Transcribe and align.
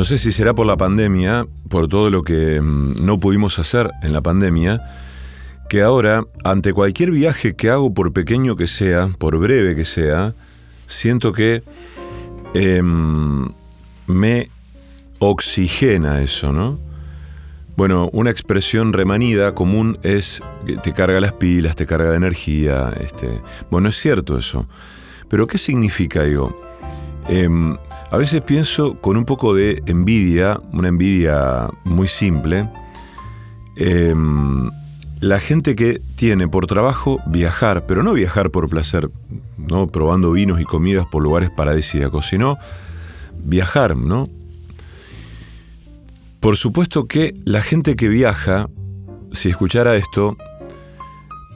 No 0.00 0.04
sé 0.04 0.16
si 0.16 0.32
será 0.32 0.54
por 0.54 0.64
la 0.64 0.78
pandemia, 0.78 1.46
por 1.68 1.86
todo 1.86 2.08
lo 2.08 2.22
que 2.22 2.58
mm, 2.58 3.04
no 3.04 3.20
pudimos 3.20 3.58
hacer 3.58 3.90
en 4.02 4.14
la 4.14 4.22
pandemia, 4.22 4.80
que 5.68 5.82
ahora, 5.82 6.24
ante 6.42 6.72
cualquier 6.72 7.10
viaje 7.10 7.54
que 7.54 7.68
hago, 7.68 7.92
por 7.92 8.10
pequeño 8.14 8.56
que 8.56 8.66
sea, 8.66 9.08
por 9.18 9.36
breve 9.36 9.76
que 9.76 9.84
sea, 9.84 10.34
siento 10.86 11.34
que 11.34 11.62
em, 12.54 13.46
me 14.06 14.48
oxigena 15.18 16.22
eso, 16.22 16.50
¿no? 16.50 16.78
Bueno, 17.76 18.08
una 18.14 18.30
expresión 18.30 18.94
remanida 18.94 19.54
común 19.54 19.98
es 20.02 20.42
que 20.66 20.78
te 20.78 20.94
carga 20.94 21.20
las 21.20 21.34
pilas, 21.34 21.76
te 21.76 21.84
carga 21.84 22.08
de 22.08 22.16
energía. 22.16 22.90
Este, 22.98 23.28
bueno, 23.70 23.90
es 23.90 23.96
cierto 23.96 24.38
eso. 24.38 24.66
Pero 25.28 25.46
¿qué 25.46 25.58
significa 25.58 26.26
yo? 26.26 26.56
Em, 27.32 27.76
a 28.10 28.16
veces 28.16 28.42
pienso 28.42 29.00
con 29.00 29.16
un 29.16 29.24
poco 29.24 29.54
de 29.54 29.84
envidia, 29.86 30.60
una 30.72 30.88
envidia 30.88 31.70
muy 31.84 32.08
simple. 32.08 32.68
Em, 33.76 34.68
la 35.20 35.38
gente 35.38 35.76
que 35.76 36.02
tiene 36.16 36.48
por 36.48 36.66
trabajo 36.66 37.20
viajar, 37.26 37.86
pero 37.86 38.02
no 38.02 38.14
viajar 38.14 38.50
por 38.50 38.68
placer, 38.68 39.10
¿no? 39.56 39.86
probando 39.86 40.32
vinos 40.32 40.60
y 40.60 40.64
comidas 40.64 41.06
por 41.06 41.22
lugares 41.22 41.50
paradisíacos, 41.50 42.26
sino 42.26 42.58
viajar, 43.44 43.96
¿no? 43.96 44.26
Por 46.40 46.56
supuesto 46.56 47.06
que 47.06 47.36
la 47.44 47.62
gente 47.62 47.94
que 47.94 48.08
viaja, 48.08 48.68
si 49.30 49.50
escuchara 49.50 49.94
esto, 49.94 50.36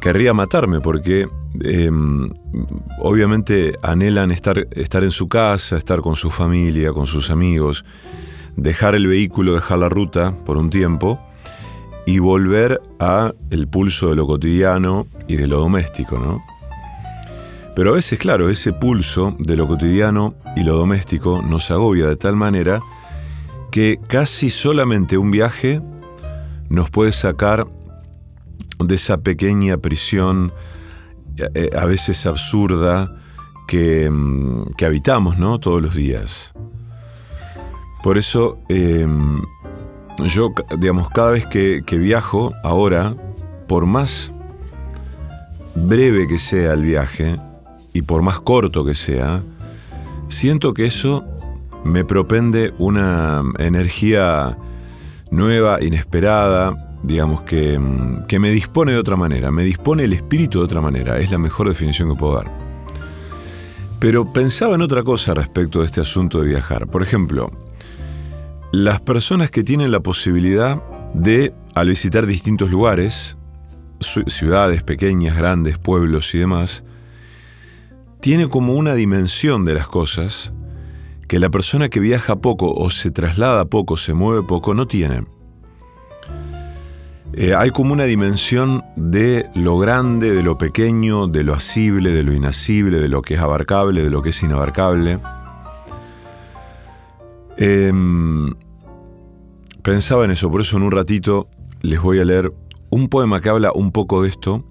querría 0.01 0.35
matarme 0.35 0.81
porque 0.81 1.27
em, 1.63 2.31
obviamente 3.01 3.75
anhelan 3.83 4.31
estar, 4.31 4.67
estar 4.73 5.05
en 5.05 5.11
su 5.11 5.29
casa, 5.29 5.77
estar 5.77 6.01
con 6.01 6.17
su 6.17 6.31
familia, 6.31 6.93
con 6.93 7.07
sus 7.07 7.31
amigos, 7.31 7.85
dejar 8.57 8.95
el 8.95 9.07
vehículo, 9.07 9.55
dejar 9.55 9.79
la 9.79 9.89
ruta 9.89 10.37
por 10.45 10.57
un 10.57 10.71
tiempo 10.71 11.21
y 12.07 12.19
volver 12.19 12.81
a 12.99 13.33
el 13.51 13.69
pulso 13.69 14.11
de 14.11 14.17
lo 14.17 14.27
cotidiano 14.27 15.07
y 15.27 15.37
de 15.37 15.47
lo 15.47 15.59
doméstico, 15.59 16.19
¿no? 16.19 16.43
Pero 17.75 17.91
a 17.91 17.95
veces, 17.95 18.19
claro, 18.19 18.51
ese 18.51 18.73
pulso 18.73 19.35
de 19.39 19.57
lo 19.57 19.67
cotidiano 19.67 20.35
y 20.55 20.63
lo 20.63 20.77
doméstico 20.77 21.43
nos 21.43 21.71
agobia 21.71 22.07
de 22.07 22.17
tal 22.17 22.37
manera 22.37 22.81
que 23.73 23.99
casi 24.07 24.51
solamente 24.51 25.19
un 25.19 25.33
viaje 25.33 25.83
nos 26.69 26.91
puede 26.91 27.11
sacar 27.11 27.67
de 28.79 28.95
esa 28.95 29.19
pequeña 29.19 29.77
prisión, 29.79 30.53
a 31.77 31.85
veces 31.87 32.27
absurda, 32.27 33.11
que, 33.67 34.11
mm, 34.11 34.75
que 34.77 34.87
habitamos 34.87 35.39
¿no? 35.39 35.59
todos 35.59 35.81
los 35.83 35.95
días. 35.95 36.53
Por 38.03 38.19
eso, 38.19 38.59
em, 38.69 39.43
yo, 40.27 40.53
digamos, 40.79 41.09
cada 41.11 41.31
vez 41.31 41.47
que 41.47 41.99
viajo 41.99 42.53
ahora, 42.63 43.17
por 43.67 43.87
más 43.87 44.31
breve 45.75 46.29
que 46.29 46.39
sea 46.39 46.73
el 46.73 46.83
viaje 46.83 47.39
y 47.93 48.03
por 48.03 48.23
más 48.23 48.41
corto 48.41 48.85
que 48.85 48.95
sea, 48.95 49.43
siento 50.29 50.75
que 50.75 50.87
eso 50.87 51.25
me 51.85 52.05
propende 52.05 52.73
una 52.79 53.43
energía 53.59 54.57
nueva, 55.31 55.83
inesperada, 55.83 56.84
digamos 57.05 57.43
que, 57.43 57.79
que, 58.27 58.39
me 58.39 58.51
dispone 58.51 58.93
de 58.93 58.99
otra 58.99 59.17
manera, 59.17 59.51
me 59.51 59.63
dispone 59.63 60.05
el 60.05 60.13
espíritu 60.13 60.59
de 60.59 60.65
otra 60.65 60.81
manera, 60.81 61.19
es 61.21 61.31
la 61.31 61.39
mejor 61.39 61.69
definición 61.69 62.09
que 62.09 62.17
puedo 62.17 62.35
dar. 62.37 62.51
Pero 64.01 64.33
pensaba 64.33 64.75
en 64.75 64.83
otra 64.83 65.03
cosa 65.03 65.35
respecto 65.35 65.81
de 65.81 65.87
este 65.87 66.01
asunto 66.01 66.41
de 66.41 66.49
viajar. 66.49 66.87
Por 66.89 67.03
ejemplo, 67.03 67.51
las 68.73 69.01
personas 69.01 69.51
que 69.51 69.63
tienen 69.63 69.93
la 69.93 70.01
posibilidad 70.01 70.83
de, 71.15 71.55
al 71.75 71.89
visitar 71.89 72.27
distintos 72.27 72.71
lugares, 72.71 73.37
ciudades 74.01 74.83
pequeñas, 74.83 75.37
grandes, 75.37 75.79
pueblos 75.79 76.35
y 76.35 76.39
demás, 76.39 76.85
tiene 78.21 78.49
como 78.49 78.75
una 78.75 78.95
dimensión 78.95 79.65
de 79.65 79.75
las 79.75 79.87
cosas 79.87 80.53
que 81.29 81.39
la 81.39 81.51
persona 81.51 81.89
que 81.89 82.01
viaja 82.01 82.37
poco 82.37 82.73
o 82.73 82.91
se 82.91 83.11
traslada 83.11 83.65
poco, 83.67 83.97
se 83.97 84.15
mueve 84.15 84.43
poco, 84.43 84.75
no 84.75 84.87
tiene. 84.87 85.25
Eh, 87.37 87.53
hay 87.53 87.71
como 87.71 87.93
una 87.93 88.05
dimensión 88.05 88.85
de 88.95 89.49
lo 89.55 89.77
grande, 89.77 90.33
de 90.33 90.45
lo 90.45 90.57
pequeño, 90.57 91.27
de 91.27 91.43
lo 91.43 91.53
asible, 91.53 92.13
de 92.13 92.23
lo 92.23 92.33
inasible, 92.33 92.99
de 92.99 93.09
lo 93.09 93.23
que 93.23 93.35
es 93.35 93.41
abarcable, 93.41 94.03
de 94.03 94.11
lo 94.11 94.23
que 94.23 94.31
es 94.31 94.41
inabarcable. 94.45 95.19
Em, 97.57 98.53
pensaba 99.83 100.25
en 100.25 100.31
eso, 100.31 100.49
por 100.49 100.61
eso 100.61 100.77
en 100.77 100.85
un 100.85 100.93
ratito 100.93 101.49
les 101.83 102.01
voy 102.01 102.21
a 102.21 102.25
leer 102.25 102.53
un 102.91 103.09
poema 103.09 103.41
que 103.41 103.49
habla 103.49 103.73
un 103.75 103.91
poco 103.91 104.23
de 104.23 104.29
esto 104.29 104.65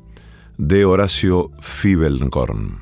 de 0.58 0.86
Horacio 0.86 1.52
Fibelkorn. 1.60 2.82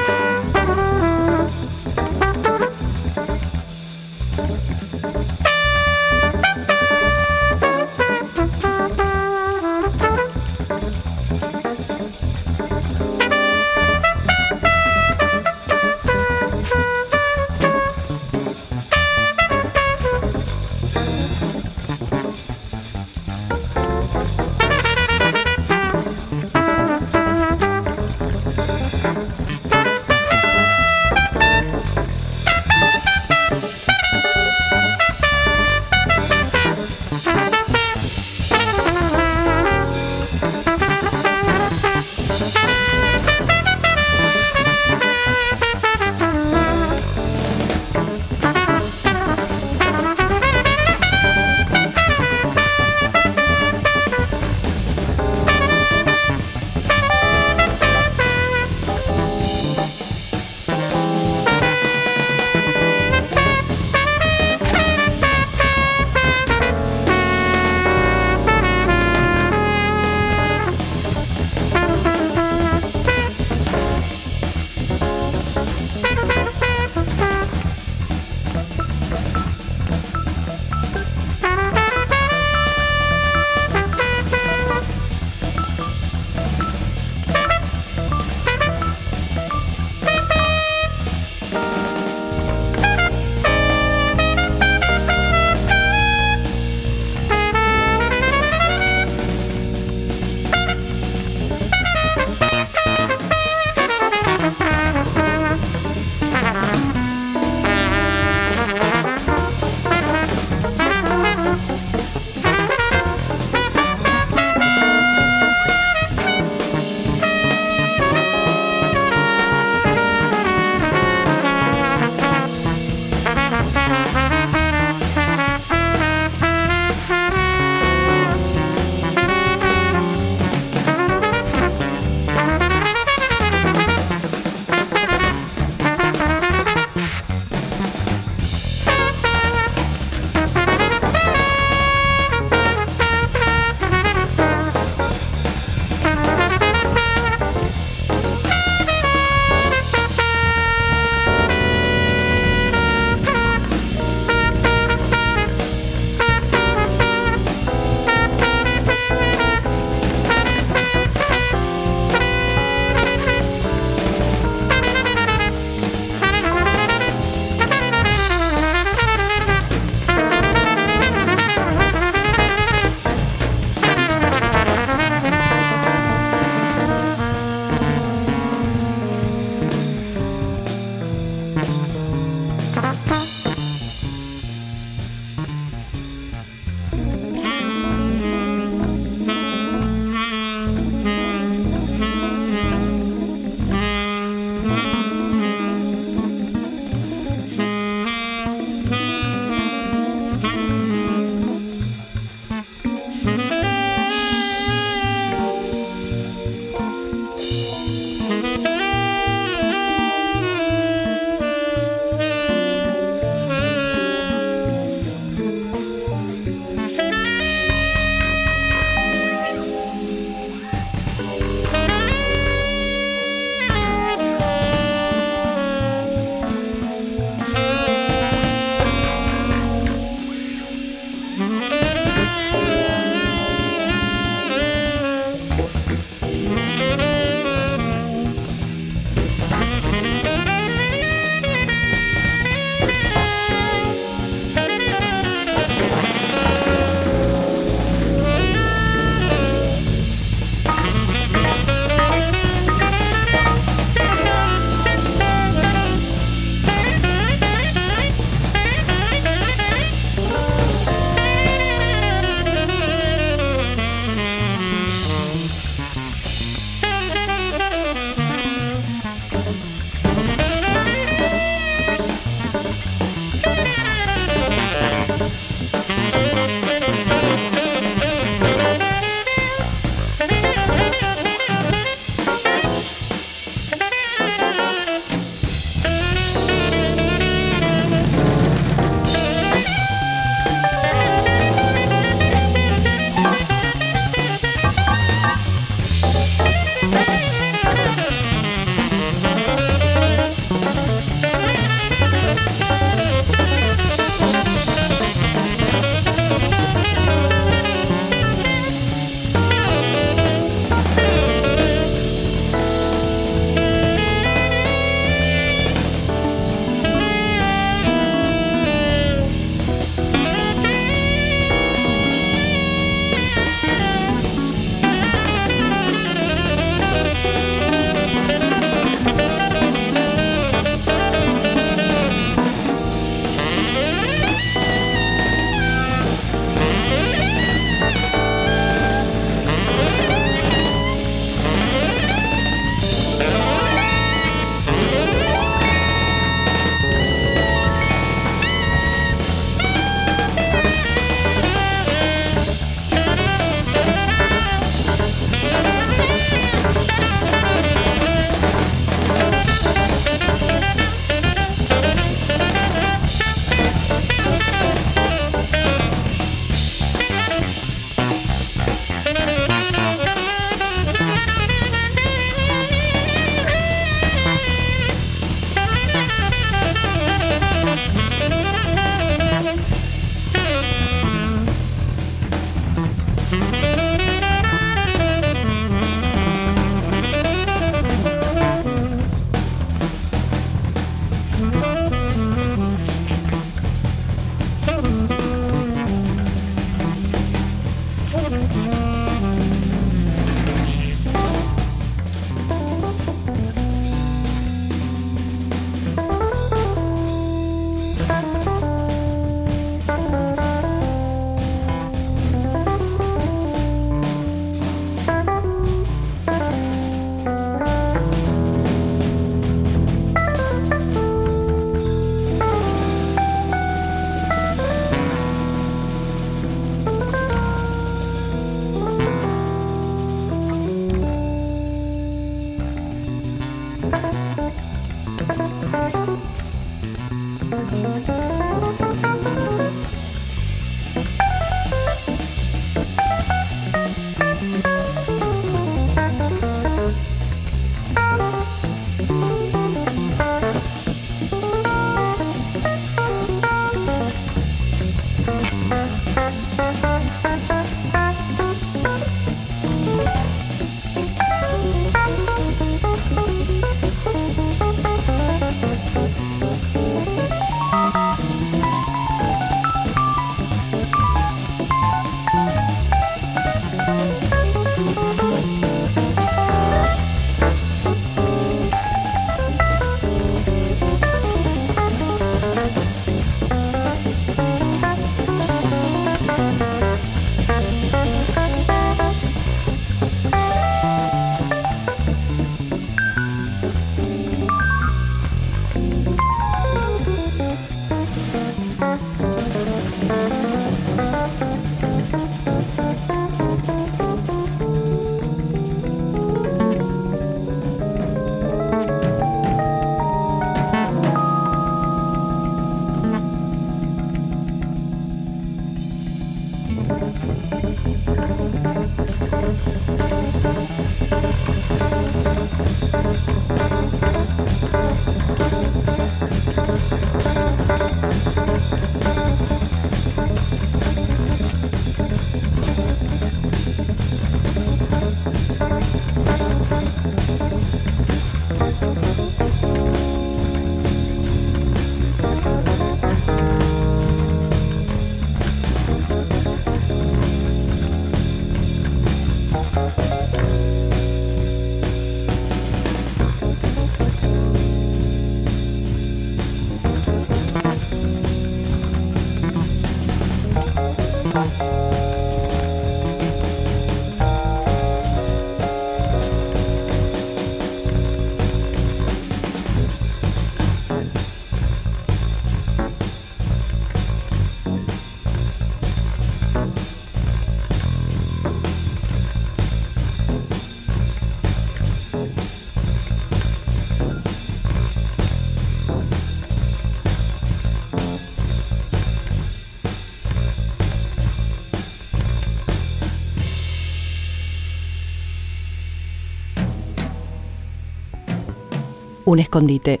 Un 599.28 599.40
escondite, 599.40 600.00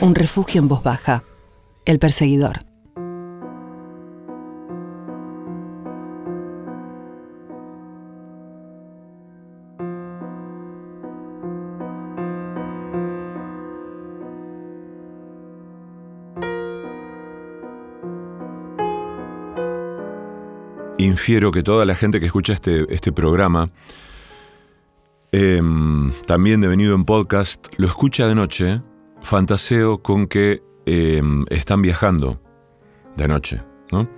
un 0.00 0.14
refugio 0.14 0.60
en 0.60 0.68
voz 0.68 0.84
baja. 0.84 1.24
El 1.84 1.98
perseguidor. 1.98 2.60
Infiero 20.98 21.50
que 21.50 21.64
toda 21.64 21.84
la 21.84 21.96
gente 21.96 22.20
que 22.20 22.26
escucha 22.26 22.52
este, 22.52 22.86
este 22.94 23.10
programa 23.10 23.70
Em, 25.30 26.10
también 26.26 26.60
devenido 26.62 26.94
en 26.94 27.04
podcast, 27.04 27.66
lo 27.76 27.86
escucha 27.86 28.26
de 28.26 28.34
noche, 28.34 28.80
fantaseo 29.20 30.02
con 30.02 30.26
que 30.26 30.62
em, 30.86 31.44
están 31.50 31.82
viajando 31.82 32.40
de 33.14 33.28
noche, 33.28 33.62
¿no? 33.92 34.08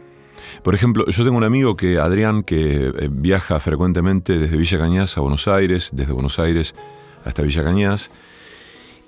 Por 0.63 0.75
ejemplo, 0.75 1.05
yo 1.07 1.25
tengo 1.25 1.37
un 1.37 1.45
amigo 1.45 1.77
que, 1.77 1.99
Adrián, 1.99 2.43
que 2.43 2.93
eh, 2.97 3.09
viaja 3.11 3.59
frecuentemente 3.59 4.39
desde 4.39 4.57
Villa 4.57 4.79
Cañas 4.79 5.19
a 5.19 5.21
Buenos 5.21 5.49
Aires, 5.49 5.91
desde 5.93 6.13
Buenos 6.13 6.39
Aires 6.39 6.75
hasta 7.25 7.43
Villa 7.43 7.65
Cañas, 7.65 8.13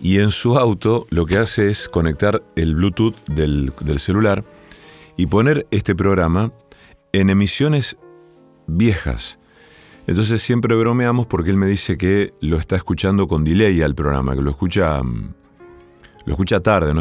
y 0.00 0.18
en 0.18 0.32
su 0.32 0.58
auto 0.58 1.06
lo 1.10 1.24
que 1.24 1.38
hace 1.38 1.70
es 1.70 1.88
conectar 1.88 2.42
el 2.56 2.74
Bluetooth 2.74 3.14
del, 3.26 3.72
del 3.80 4.00
celular 4.00 4.44
y 5.16 5.26
poner 5.26 5.66
este 5.70 5.94
programa 5.94 6.52
en 7.12 7.30
emisiones 7.30 7.96
viejas. 8.66 9.38
Entonces 10.06 10.42
siempre 10.42 10.74
bromeamos 10.74 11.26
porque 11.26 11.50
él 11.50 11.56
me 11.56 11.66
dice 11.66 11.96
que 11.96 12.34
lo 12.40 12.56
está 12.56 12.76
escuchando 12.76 13.28
con 13.28 13.44
delay 13.44 13.82
al 13.82 13.94
programa, 13.94 14.34
que 14.34 14.42
lo 14.42 14.50
escucha, 14.50 15.02
mm, 15.02 15.34
lo 16.24 16.32
escucha 16.32 16.60
tarde. 16.60 16.92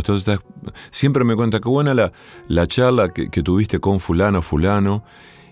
siempre 0.91 1.23
me 1.23 1.35
cuenta 1.35 1.59
que 1.59 1.69
buena 1.69 1.93
la, 1.93 2.11
la 2.47 2.67
charla 2.67 3.09
que, 3.09 3.29
tuviste 3.43 3.79
con 3.79 3.99
fulano, 3.99 4.41
fulano, 4.41 5.03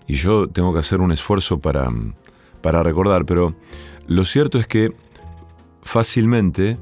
y 0.06 0.14
yo 0.14 0.48
tengo 0.48 0.72
que 0.72 0.80
hacer 0.80 1.00
un 1.00 1.12
esfuerzo 1.12 1.58
para, 1.58 1.90
mm, 1.90 2.14
para 2.62 2.82
recordar, 2.82 3.24
pero 3.26 3.56
lo 4.06 4.24
cierto 4.24 4.58
es 4.58 4.66
que 4.66 4.92
fácilmente 5.82 6.78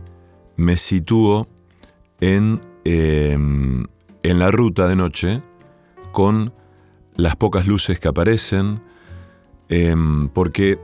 me 0.56 0.76
sitúo 0.76 1.48
en, 2.20 2.60
em, 2.84 3.86
en 4.22 4.38
la 4.38 4.50
ruta 4.50 4.88
de 4.88 4.96
noche 4.96 5.42
con 6.12 6.52
las 7.16 7.36
pocas 7.36 7.66
luces 7.66 8.00
que 8.00 8.08
aparecen, 8.08 8.80
Em, 9.68 10.28
porque 10.28 10.78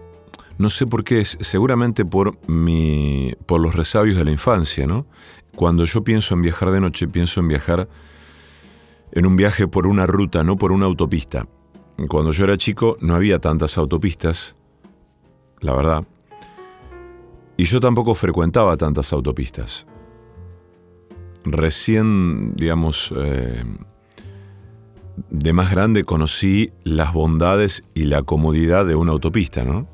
no 0.59 0.70
sé 0.70 0.87
por 0.87 1.05
qué, 1.05 1.25
seguramente 1.25 2.05
por, 2.05 2.38
mi, 2.49 3.35
por 3.47 3.61
los 3.61 3.75
resabios 3.75 4.16
de 4.16 4.25
la 4.25 4.31
infancia, 4.31 4.87
¿no? 4.87 5.07
Cuando 5.57 5.85
yo 5.85 6.05
pienso 6.05 6.35
en 6.35 6.42
viajar 6.42 6.70
de 6.70 6.81
noche, 6.81 7.09
pienso 7.09 7.40
en 7.40 7.49
viajar 7.49 7.88
en 9.12 9.27
un 9.27 9.37
viaje 9.37 9.68
por 9.68 9.87
una 9.87 10.07
ruta, 10.07 10.44
no 10.44 10.57
por 10.57 10.73
una 10.73 10.87
autopista. 10.87 11.47
Cuando 12.09 12.33
yo 12.33 12.44
era 12.44 12.57
chico 12.57 12.97
no 13.01 13.14
había 13.14 13.38
tantas 13.38 13.79
autopistas, 13.79 14.57
la 15.61 15.75
verdad. 15.75 16.05
Y 17.57 17.64
yo 17.64 17.79
tampoco 17.79 18.14
frecuentaba 18.14 18.77
tantas 18.77 19.12
autopistas. 19.12 19.87
Recién, 21.44 22.55
digamos, 22.57 23.14
eh, 23.16 23.64
de 25.31 25.53
más 25.53 25.70
grande 25.70 26.05
conocí 26.05 26.72
las 26.83 27.12
bondades 27.12 27.83
y 27.94 28.05
la 28.05 28.22
comodidad 28.22 28.87
de 28.87 28.94
una 28.94 29.12
autopista, 29.12 29.64
¿no? 29.64 29.87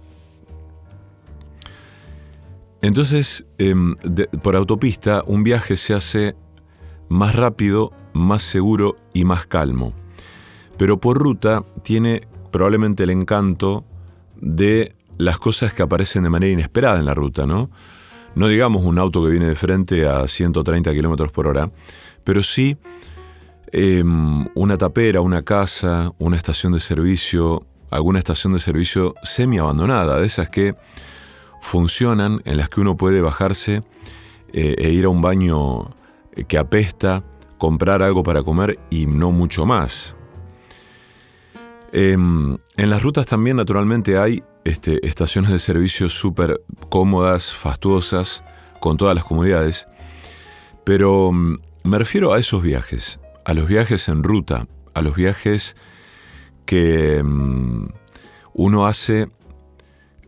Entonces, 2.83 3.45
em, 3.59 3.95
por 4.43 4.57
autopista, 4.57 5.23
un 5.27 5.45
viaje 5.45 5.77
se 5.77 5.93
hace 5.93 6.35
más 7.09 7.37
rápido, 7.37 7.93
más 8.15 8.43
seguro 8.43 8.97
y 9.13 9.25
más 9.25 9.47
calmo. 9.47 9.93
Pero 10.79 10.99
por 10.99 11.19
ruta 11.19 11.65
tiene 11.83 12.23
probablemente 12.51 13.03
el 13.03 13.11
encanto 13.11 13.85
de 14.41 14.95
las 15.19 15.39
cosas 15.39 15.75
que 15.75 15.83
aparecen 15.83 16.23
de 16.23 16.31
manera 16.31 16.53
inesperada 16.53 16.99
en 16.99 17.05
la 17.05 17.15
ruta, 17.15 17.47
¿no? 17.47 17.71
No 18.35 18.49
digamos 18.49 18.85
un 18.85 18.99
auto 18.99 19.23
que 19.23 19.31
viene 19.31 19.47
de 19.47 19.57
frente 19.57 20.09
a 20.09 20.27
130 20.27 20.93
kilómetros 20.93 21.31
por 21.33 21.47
hora, 21.47 21.71
pero 22.25 22.43
sí 22.43 22.79
Em, 23.73 24.47
una 24.55 24.77
tapera, 24.77 25.21
una 25.21 25.43
casa, 25.43 26.13
una 26.19 26.37
estación 26.37 26.73
de 26.73 26.81
servicio, 26.81 27.67
alguna 27.91 28.19
estación 28.19 28.53
de 28.53 28.59
servicio 28.59 29.15
semi 29.23 29.59
abandonada, 29.59 30.19
de 30.19 30.27
esas 30.27 30.49
que 30.49 30.75
funcionan, 31.61 32.43
en 32.47 32.57
las 32.57 32.69
que 32.69 32.81
uno 32.81 32.97
puede 32.97 33.21
bajarse 33.21 33.83
eh, 34.53 34.75
e 34.77 34.91
ir 34.91 35.05
a 35.05 35.09
un 35.09 35.23
baño 35.23 35.95
eh, 36.35 36.45
que 36.49 36.59
apesta, 36.59 37.23
comprar 37.59 38.03
algo 38.03 38.25
para 38.25 38.43
comer 38.43 38.81
y 38.91 39.07
no 39.07 39.31
mucho 39.31 39.67
más. 39.67 40.17
Em, 41.93 42.57
en 42.77 42.91
las 42.91 43.03
rutas 43.03 43.27
también 43.27 43.57
naturalmente 43.57 44.19
hay 44.19 44.43
este, 44.65 45.07
estaciones 45.07 45.51
de 45.53 45.59
servicio 45.61 46.09
súper 46.09 46.61
cómodas, 46.89 47.55
fastuosas, 47.55 48.43
con 48.81 48.97
todas 48.97 49.15
las 49.15 49.25
comodidades, 49.25 49.87
pero 50.85 51.31
mm, 51.31 51.59
me 51.85 51.99
refiero 51.99 52.33
a 52.33 52.39
esos 52.41 52.63
viajes, 52.63 53.21
a 53.51 53.55
los 53.55 53.67
viajes 53.67 54.09
en 54.09 54.23
ruta, 54.23 54.69
a 54.95 55.03
los 55.03 55.17
viajes 55.17 55.75
que 56.67 57.21
mm, 57.21 57.89
uno 58.55 58.87
hace 58.87 59.29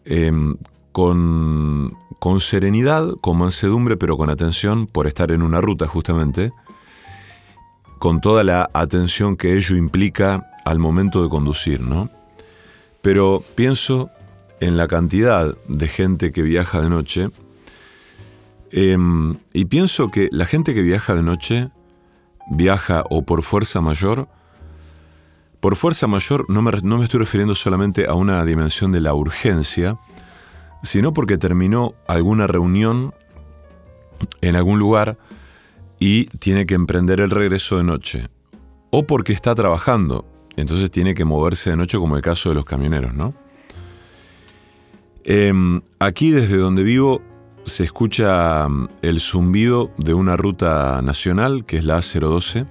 em, 0.05 0.57
con, 0.91 1.97
con 2.19 2.41
serenidad, 2.41 3.13
con 3.21 3.39
mansedumbre, 3.39 3.97
pero 3.97 4.17
con 4.17 4.29
atención 4.29 4.89
por 4.89 5.07
estar 5.07 5.31
en 5.31 5.43
una 5.43 5.61
ruta 5.61 5.87
justamente, 5.87 6.51
con 8.01 8.21
toda 8.21 8.43
la 8.43 8.69
atención 8.75 9.37
que 9.37 9.57
ello 9.57 9.77
implica 9.77 10.51
al 10.65 10.81
momento 10.81 11.23
de 11.23 11.29
conducir, 11.29 11.81
¿no? 11.81 12.11
Pero 13.03 13.45
pienso 13.55 14.11
en 14.59 14.77
la 14.77 14.89
cantidad 14.89 15.57
de 15.69 15.87
gente 15.87 16.33
que 16.33 16.43
viaja 16.43 16.81
de 16.81 16.91
noche 16.91 17.29
em, 18.73 19.37
y 19.53 19.67
pienso 19.67 20.09
que 20.09 20.29
la 20.33 20.47
gente 20.47 20.75
que 20.75 20.83
viaja 20.83 21.15
de 21.15 21.23
noche 21.23 21.69
viaja 22.51 23.05
o 23.11 23.23
por 23.23 23.43
fuerza 23.43 23.81
mayor, 23.81 24.29
por 25.61 25.77
fuerza 25.77 26.07
mayor 26.07 26.45
no 26.49 26.63
me, 26.63 26.73
no 26.83 26.99
me 26.99 27.05
estoy 27.05 27.21
refiriendo 27.21 27.55
solamente 27.55 28.07
a 28.07 28.15
una 28.15 28.45
dimensión 28.45 28.93
de 28.93 29.01
la 29.01 29.15
urgencia, 29.15 29.99
sino 30.83 31.13
porque 31.13 31.39
terminó 31.39 31.95
alguna 32.07 32.47
reunión 32.47 33.15
en 34.41 34.57
algún 34.57 34.79
lugar 34.79 35.19
y 35.99 36.25
tiene 36.39 36.67
que 36.67 36.75
emprender 36.75 37.21
el 37.21 37.31
regreso 37.31 37.77
de 37.77 37.85
noche, 37.85 38.27
o 38.91 39.07
porque 39.07 39.33
está 39.33 39.55
trabajando, 39.55 40.25
entonces 40.57 40.91
tiene 40.91 41.15
que 41.15 41.25
moverse 41.25 41.71
de 41.71 41.77
noche 41.77 41.99
como 41.99 42.17
el 42.17 42.23
caso 42.23 42.49
de 42.49 42.57
los 42.57 42.65
camioneros, 42.65 43.15
¿no? 43.15 43.35
Em, 45.25 45.81
aquí 46.01 46.33
desde 46.33 46.57
donde 46.57 46.83
vivo 46.83 47.23
se 47.65 47.85
escucha 47.85 48.69
mm, 48.69 48.89
el 49.03 49.21
zumbido 49.21 49.93
de 49.97 50.15
una 50.15 50.37
ruta 50.37 51.01
nacional, 51.03 51.65
que 51.65 51.79
es 51.79 51.85
la 51.85 51.99
A012, 51.99 52.67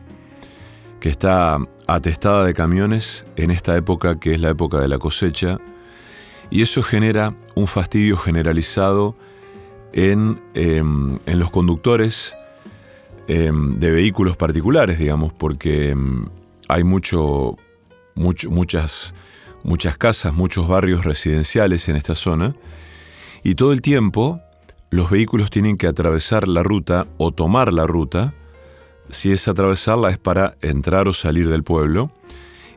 que 0.99 1.09
está 1.09 1.57
atestada 1.87 2.45
de 2.45 2.53
camiones 2.53 3.25
en 3.35 3.51
esta 3.51 3.75
época 3.75 4.19
que 4.19 4.33
es 4.33 4.39
la 4.39 4.49
época 4.49 4.79
de 4.79 4.87
la 4.87 4.99
cosecha, 4.99 5.57
y 6.49 6.61
eso 6.61 6.83
genera 6.83 7.33
un 7.55 7.67
fastidio 7.67 8.17
generalizado 8.17 9.15
en, 9.93 10.41
em, 10.53 11.19
los 11.25 11.49
conductores 11.49 12.35
em, 13.27 13.79
de 13.79 13.91
vehículos 13.91 14.35
particulares, 14.35 14.99
digamos, 14.99 15.31
porque 15.31 15.91
em, 15.91 16.25
hay 16.67 16.83
mucho, 16.83 17.55
muchas, 18.15 19.13
muchas 19.63 19.97
casas, 19.97 20.33
muchos 20.33 20.67
barrios 20.67 21.05
residenciales 21.05 21.87
en 21.87 21.95
esta 21.95 22.15
zona, 22.15 22.55
y 23.43 23.55
todo 23.55 23.71
el 23.73 23.81
tiempo 23.81 24.41
los 24.91 25.09
vehículos 25.09 25.49
tienen 25.49 25.77
que 25.77 25.87
atravesar 25.87 26.49
la 26.49 26.63
ruta 26.63 27.07
o 27.17 27.31
tomar 27.31 27.71
la 27.71 27.87
ruta, 27.87 28.33
si 29.09 29.31
es 29.31 29.47
atravesarla 29.47 30.09
es 30.09 30.17
para 30.17 30.57
entrar 30.61 31.07
o 31.07 31.13
salir 31.13 31.49
del 31.49 31.63
pueblo, 31.63 32.11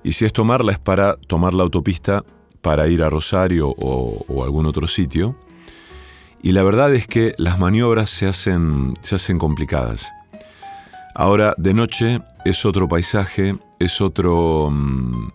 Y 0.06 0.12
si 0.12 0.26
es 0.26 0.34
tomarla 0.34 0.72
es 0.72 0.78
para 0.78 1.16
tomar 1.16 1.54
la 1.54 1.62
autopista 1.62 2.24
para 2.60 2.88
ir 2.88 3.02
a 3.02 3.08
Rosario 3.08 3.70
o, 3.70 4.44
algún 4.44 4.66
otro 4.66 4.86
sitio. 4.86 5.34
Y 6.42 6.52
la 6.52 6.62
verdad 6.62 6.94
es 6.94 7.06
que 7.06 7.34
las 7.38 7.58
maniobras 7.58 8.10
se 8.10 8.26
hacen, 8.26 8.92
se 9.00 9.14
hacen 9.14 9.38
complicadas. 9.38 10.12
Ahora, 11.14 11.54
de 11.56 11.72
noche 11.72 12.20
es 12.44 12.66
otro 12.66 12.86
paisaje, 12.86 13.56
es 13.78 14.02
otro, 14.02 14.68
mm, 14.70 15.28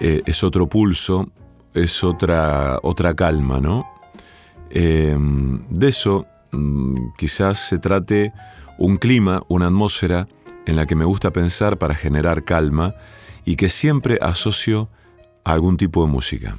eh, 0.00 0.22
es 0.26 0.44
otro 0.44 0.68
pulso, 0.68 1.28
es 1.74 2.04
otra, 2.04 2.78
otra 2.84 3.14
calma, 3.14 3.60
¿no? 3.60 3.99
Em, 4.70 5.62
de 5.68 5.88
eso 5.88 6.26
mm, 6.52 7.12
quizás 7.18 7.58
se 7.58 7.78
trate 7.78 8.32
un 8.78 8.96
clima, 8.96 9.42
una 9.48 9.66
atmósfera 9.66 10.28
en 10.66 10.76
la 10.76 10.86
que 10.86 10.94
me 10.94 11.04
gusta 11.04 11.32
pensar 11.32 11.78
para 11.78 11.94
generar 11.94 12.44
calma 12.44 12.94
y 13.44 13.56
que 13.56 13.68
siempre 13.68 14.18
asocio 14.22 14.88
a 15.44 15.52
algún 15.52 15.76
tipo 15.76 16.04
de 16.04 16.10
música. 16.10 16.56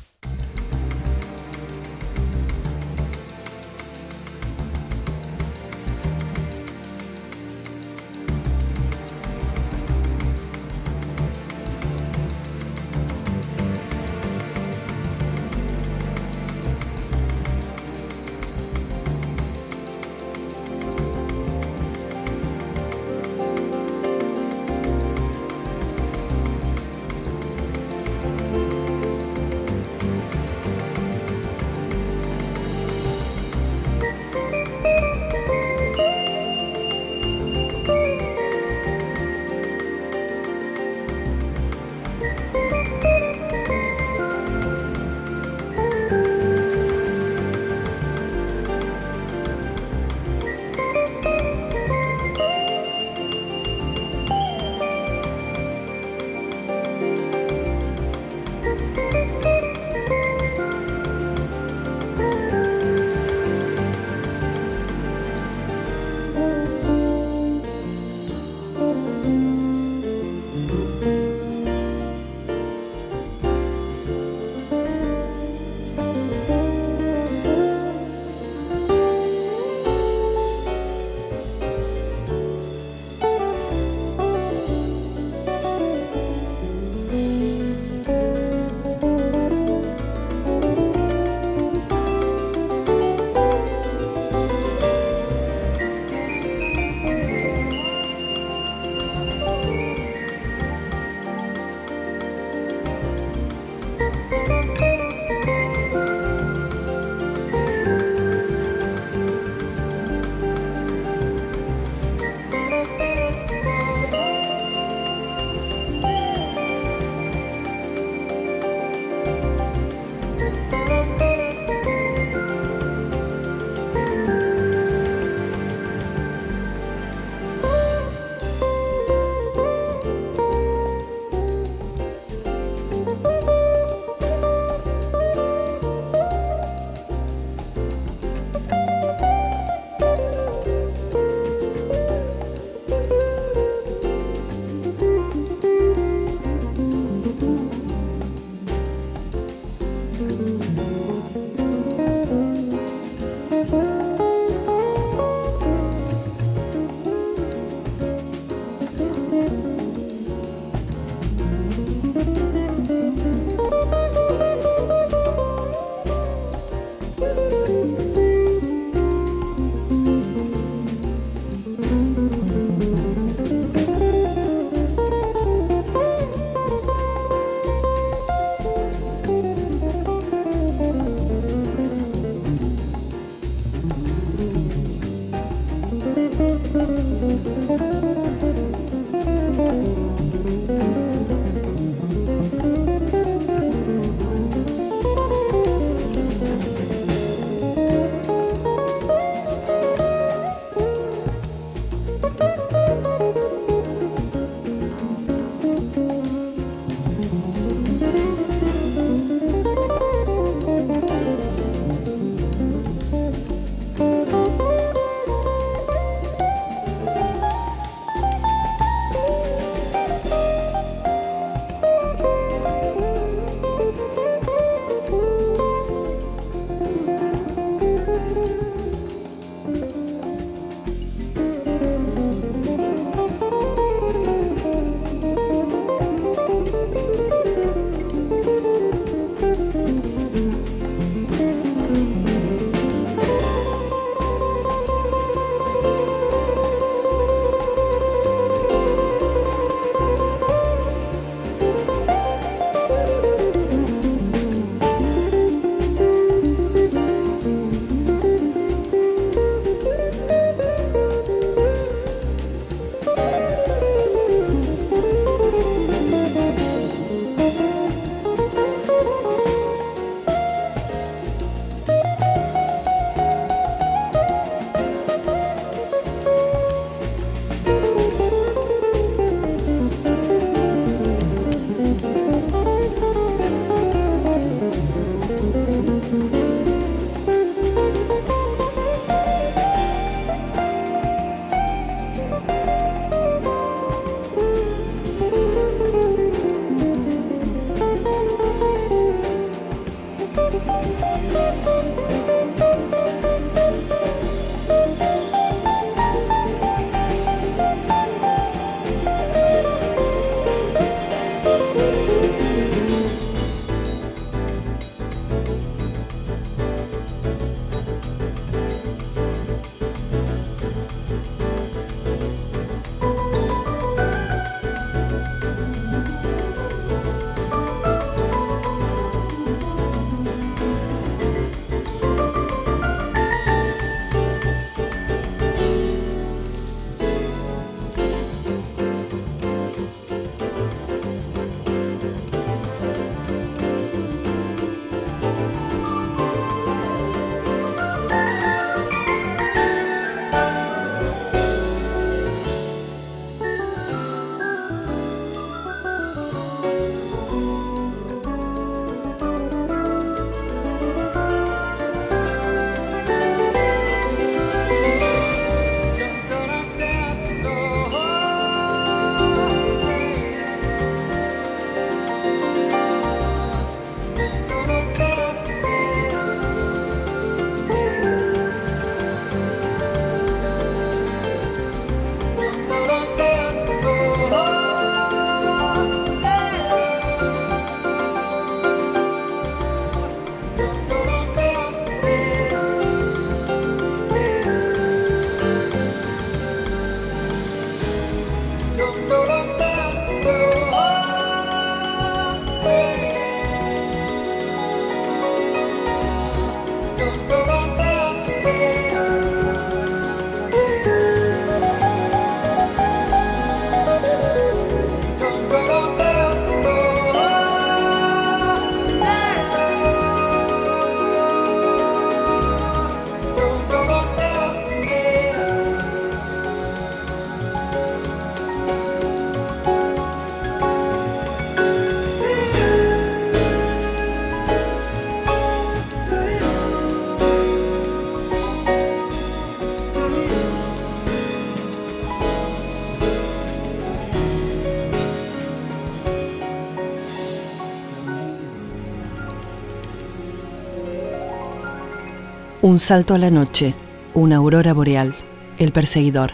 Un 452.72 452.80
salto 452.80 453.14
a 453.14 453.18
la 453.18 453.30
noche, 453.30 453.74
una 454.14 454.38
aurora 454.38 454.72
boreal, 454.72 455.14
el 455.58 455.74
perseguidor. 455.74 456.32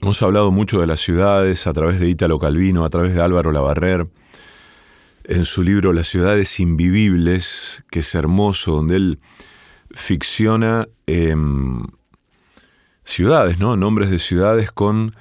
Hemos 0.00 0.22
hablado 0.22 0.50
mucho 0.50 0.80
de 0.80 0.86
las 0.86 1.00
ciudades 1.00 1.66
a 1.66 1.74
través 1.74 2.00
de 2.00 2.08
Ítalo 2.08 2.38
Calvino, 2.38 2.86
a 2.86 2.88
través 2.88 3.14
de 3.14 3.20
Álvaro 3.20 3.52
Lavarrer, 3.52 4.08
en 5.24 5.44
su 5.44 5.62
libro 5.62 5.92
Las 5.92 6.08
ciudades 6.08 6.58
invivibles, 6.58 7.84
que 7.90 7.98
es 7.98 8.14
hermoso, 8.14 8.76
donde 8.76 8.96
él 8.96 9.20
ficciona 9.90 10.88
em, 11.06 11.84
ciudades, 13.04 13.58
¿no? 13.58 13.76
Nombres 13.76 14.08
de 14.08 14.18
ciudades 14.18 14.72
con 14.72 15.12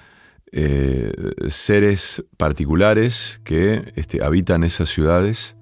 eh, 0.54 1.12
seres 1.50 2.24
particulares 2.38 3.42
que 3.44 3.92
este, 3.98 4.24
habitan 4.24 4.64
esas 4.64 4.88
ciudades 4.88 5.58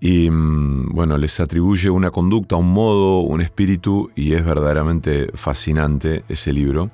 y 0.00 0.30
mm, 0.30 0.94
bueno, 0.94 1.18
les 1.18 1.40
atribuye 1.40 1.90
una 1.90 2.10
conducta, 2.10 2.56
un 2.56 2.72
modo, 2.72 3.20
un 3.20 3.40
espíritu 3.40 4.10
y 4.14 4.34
es 4.34 4.44
verdaderamente 4.44 5.30
fascinante 5.34 6.24
ese 6.28 6.52
libro. 6.52 6.88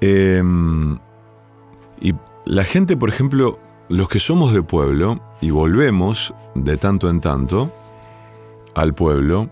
Em, 0.00 0.98
y 2.00 2.14
la 2.46 2.64
gente, 2.64 2.96
por 2.96 3.08
ejemplo, 3.08 3.58
los 3.88 4.08
que 4.08 4.18
somos 4.18 4.52
de 4.52 4.62
pueblo 4.62 5.20
y 5.40 5.50
volvemos 5.50 6.34
de 6.54 6.76
tanto 6.76 7.08
en 7.10 7.20
tanto 7.20 7.72
al 8.74 8.94
pueblo, 8.94 9.50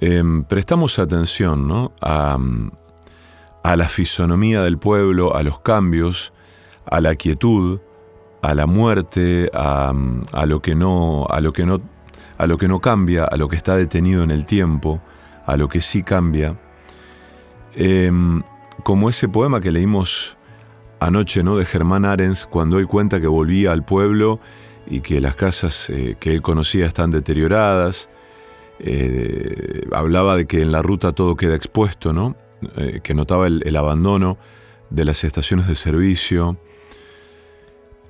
em, 0.00 0.44
prestamos 0.44 0.98
atención 0.98 1.90
a, 2.00 2.38
a 3.62 3.76
la 3.76 3.88
fisonomía 3.88 4.62
del 4.62 4.78
pueblo, 4.78 5.34
a 5.34 5.42
los 5.42 5.58
cambios, 5.60 6.32
a 6.84 7.00
la 7.00 7.16
quietud, 7.16 7.80
a 8.44 8.54
la 8.54 8.66
muerte, 8.66 9.50
a, 9.54 9.94
lo 10.46 10.60
que 10.60 10.74
no, 10.74 11.26
a 11.30 11.40
lo 11.40 11.54
que 11.54 11.64
no, 11.64 11.80
a 12.36 12.46
lo 12.46 12.58
que 12.58 12.68
no 12.68 12.78
cambia, 12.78 13.24
a 13.24 13.38
lo 13.38 13.48
que 13.48 13.56
está 13.56 13.74
detenido 13.74 14.22
en 14.22 14.30
el 14.30 14.44
tiempo, 14.44 15.00
a 15.46 15.56
lo 15.56 15.66
que 15.66 15.80
sí 15.80 16.02
cambia. 16.02 16.54
Em, 17.74 18.42
como 18.82 19.08
ese 19.08 19.30
poema 19.30 19.62
que 19.62 19.72
leímos 19.72 20.36
anoche, 21.00 21.42
¿no? 21.42 21.56
De 21.56 21.64
Germán 21.64 22.04
Arens, 22.04 22.44
cuando 22.44 22.78
él 22.78 22.86
cuenta 22.86 23.18
que 23.18 23.26
volvía 23.26 23.72
al 23.72 23.82
pueblo 23.82 24.40
y 24.86 25.00
que 25.00 25.22
las 25.22 25.36
casas 25.36 25.88
eh, 25.88 26.16
que 26.20 26.34
él 26.34 26.42
conocía 26.42 26.84
están 26.84 27.10
deterioradas. 27.10 28.10
Eh, 28.78 29.86
hablaba 29.92 30.36
de 30.36 30.46
que 30.46 30.60
en 30.60 30.70
la 30.70 30.82
ruta 30.82 31.12
todo 31.12 31.34
queda 31.34 31.54
expuesto, 31.54 32.12
¿no? 32.12 32.36
Eh, 32.76 33.00
que 33.02 33.14
notaba 33.14 33.46
el, 33.46 33.76
abandono 33.76 34.36
de 34.90 35.06
las 35.06 35.24
estaciones 35.24 35.66
de 35.66 35.76
servicio 35.76 36.58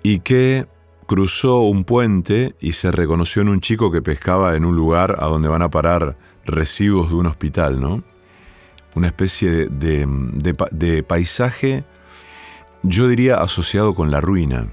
y 0.05 0.20
que 0.20 0.68
cruzó 1.07 1.62
un 1.62 1.84
puente 1.84 2.55
y 2.61 2.72
se 2.72 2.92
reconoció 2.92 3.42
en 3.42 3.48
un 3.48 3.61
chico 3.61 3.90
que 3.90 4.02
pescaba 4.02 4.55
en 4.55 4.64
un 4.64 4.76
lugar 4.76 5.16
a 5.18 5.26
donde 5.26 5.48
van 5.48 5.62
a 5.62 5.70
parar 5.70 6.16
residuos 6.44 7.09
de 7.09 7.16
un 7.16 7.26
hospital, 7.26 7.80
¿no? 7.80 8.05
Una 8.94 9.09
especie 9.09 9.66
de 9.70 11.05
paisaje, 11.09 11.84
yo 12.82 13.09
diría, 13.09 13.38
asociado 13.38 13.94
con 13.94 14.11
la 14.11 14.20
ruina 14.20 14.68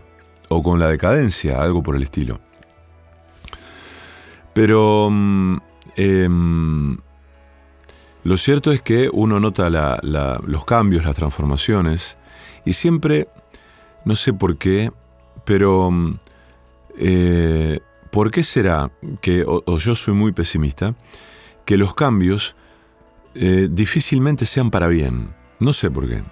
o 0.49 0.61
con 0.61 0.79
la 0.79 0.87
decadencia, 0.87 1.61
algo 1.61 1.81
por 1.81 1.95
el 1.95 2.03
estilo. 2.03 2.41
Pero 4.53 5.09
mm, 5.09 5.57
em, 5.95 6.97
lo 8.23 8.37
cierto 8.37 8.73
es 8.73 8.81
que 8.81 9.09
uno 9.11 9.39
nota 9.39 9.69
los 9.69 10.65
cambios, 10.65 11.05
las 11.05 11.15
transformaciones, 11.15 12.17
y 12.65 12.73
siempre, 12.73 13.29
no 14.03 14.15
sé 14.15 14.33
por 14.33 14.57
qué, 14.57 14.91
pero 15.51 15.91
mm, 15.91 16.19
eh, 16.97 17.81
¿por 18.09 18.31
qué 18.31 18.41
será 18.41 18.89
que, 19.19 19.43
o, 19.45 19.77
yo 19.79 19.95
soy 19.95 20.13
muy 20.13 20.31
pesimista, 20.31 20.95
que 21.65 21.75
los 21.75 21.93
cambios 21.93 22.55
eh, 23.35 23.67
difícilmente 23.69 24.45
sean 24.45 24.71
para 24.71 24.87
bien? 24.87 25.35
No 25.59 25.73
sé 25.73 25.91
por 25.91 26.07
qué. 26.07 26.23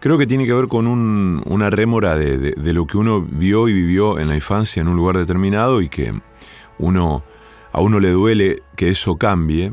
Creo 0.00 0.18
que 0.18 0.26
tiene 0.26 0.44
que 0.44 0.52
ver 0.52 0.68
con 0.68 0.86
una 0.86 1.70
rémora 1.70 2.14
de, 2.14 2.72
lo 2.74 2.86
que 2.86 2.98
uno 2.98 3.22
vio 3.22 3.68
y 3.68 3.72
vivió 3.72 4.18
en 4.18 4.28
la 4.28 4.34
infancia 4.34 4.82
en 4.82 4.88
un 4.88 4.96
lugar 4.96 5.16
determinado 5.16 5.80
y 5.80 5.88
que 5.88 6.12
uno, 6.78 7.24
a 7.72 7.80
uno 7.80 8.00
le 8.00 8.10
duele 8.10 8.62
que 8.76 8.90
eso 8.90 9.16
cambie 9.16 9.72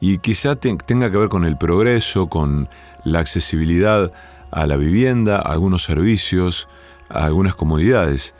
y 0.00 0.16
quizá 0.18 0.56
tenga 0.56 1.10
que 1.10 1.18
ver 1.18 1.28
con 1.28 1.44
el 1.44 1.58
progreso, 1.58 2.28
con 2.28 2.70
la 3.04 3.18
accesibilidad 3.18 4.10
a 4.50 4.66
la 4.66 4.78
vivienda, 4.78 5.36
a 5.36 5.52
algunos 5.52 5.82
servicios, 5.82 6.66
a 7.10 7.24
algunas 7.24 7.54
comodidades. 7.54 8.34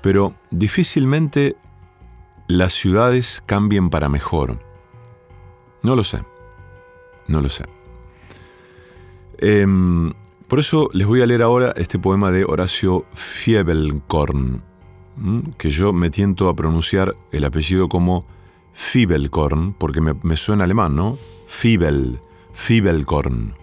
Pero 0.00 0.34
difícilmente 0.50 1.56
las 2.48 2.72
ciudades 2.72 3.42
cambien 3.46 3.90
para 3.90 4.08
mejor. 4.08 4.58
No 5.82 5.96
lo 5.96 6.04
sé. 6.04 6.24
No 7.26 7.40
lo 7.40 7.48
sé. 7.48 7.64
Em, 9.38 10.12
por 10.48 10.58
eso 10.60 10.88
les 10.92 11.06
voy 11.06 11.22
a 11.22 11.26
leer 11.26 11.42
ahora 11.42 11.72
este 11.76 11.98
poema 11.98 12.30
de 12.30 12.44
Horacio 12.44 13.06
Fiebelkorn, 13.14 14.62
que 15.58 15.70
yo 15.70 15.92
me 15.92 16.10
tiento 16.10 16.48
a 16.48 16.54
pronunciar 16.54 17.16
el 17.32 17.44
apellido 17.44 17.88
como 17.88 18.26
Fibelkorn, 18.72 19.72
porque 19.72 20.00
me, 20.00 20.36
suena 20.36 20.64
alemán, 20.64 20.94
¿no? 20.94 21.18
Fibel, 21.46 22.20
Fibelkorn. 22.52 23.54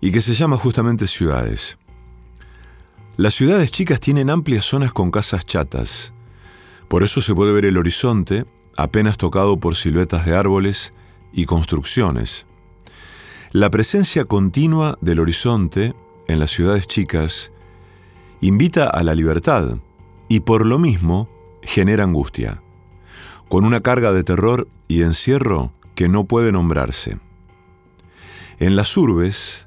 Y 0.00 0.12
que 0.12 0.20
se 0.20 0.34
llama 0.34 0.56
justamente 0.56 1.06
ciudades. 1.06 1.78
Las 3.18 3.34
ciudades 3.34 3.72
chicas 3.72 3.98
tienen 3.98 4.30
amplias 4.30 4.64
zonas 4.64 4.92
con 4.92 5.10
casas 5.10 5.44
chatas. 5.44 6.12
Por 6.86 7.02
eso 7.02 7.20
se 7.20 7.34
puede 7.34 7.52
ver 7.52 7.64
el 7.64 7.76
horizonte, 7.76 8.46
apenas 8.76 9.16
tocado 9.16 9.58
por 9.58 9.74
siluetas 9.74 10.24
de 10.24 10.36
árboles 10.36 10.92
y 11.32 11.44
construcciones. 11.44 12.46
La 13.50 13.70
presencia 13.70 14.24
continua 14.24 14.96
del 15.00 15.18
horizonte 15.18 15.96
en 16.28 16.38
las 16.38 16.52
ciudades 16.52 16.86
chicas 16.86 17.50
invita 18.40 18.88
a 18.88 19.02
la 19.02 19.16
libertad 19.16 19.78
y 20.28 20.38
por 20.38 20.64
lo 20.64 20.78
mismo 20.78 21.28
genera 21.60 22.04
angustia 22.04 22.62
con 23.48 23.64
una 23.64 23.80
carga 23.80 24.12
de 24.12 24.22
terror 24.22 24.68
y 24.86 25.02
encierro 25.02 25.72
que 25.96 26.08
no 26.08 26.26
puede 26.26 26.52
nombrarse. 26.52 27.18
En 28.60 28.76
las 28.76 28.96
urbes, 28.96 29.66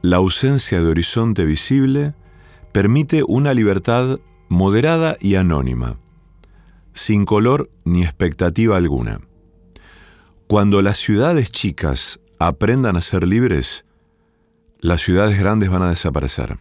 la 0.00 0.16
ausencia 0.16 0.82
de 0.82 0.88
horizonte 0.88 1.44
visible 1.44 2.14
permite 2.74 3.22
una 3.24 3.54
libertad 3.54 4.18
moderada 4.48 5.16
y 5.20 5.36
anónima, 5.36 6.00
sin 6.92 7.24
color 7.24 7.70
ni 7.84 8.02
expectativa 8.02 8.76
alguna. 8.76 9.20
Cuando 10.48 10.82
las 10.82 10.98
ciudades 10.98 11.52
chicas 11.52 12.18
aprendan 12.40 12.96
a 12.96 13.00
ser 13.00 13.28
libres, 13.28 13.84
las 14.80 15.02
ciudades 15.02 15.38
grandes 15.38 15.70
van 15.70 15.82
a 15.82 15.90
desaparecer. 15.90 16.58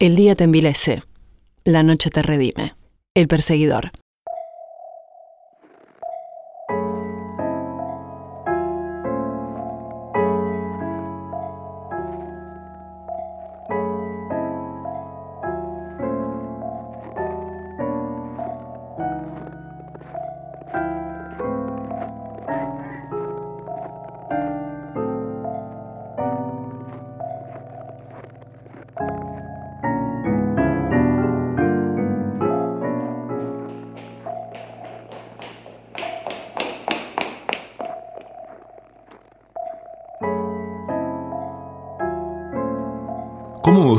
El 0.00 0.16
día 0.16 0.34
te 0.34 0.44
envilece, 0.44 1.02
la 1.62 1.82
noche 1.82 2.08
te 2.08 2.22
redime. 2.22 2.74
El 3.12 3.28
perseguidor. 3.28 3.90